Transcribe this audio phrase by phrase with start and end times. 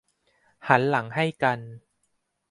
[0.67, 1.59] หันหลังให้กัน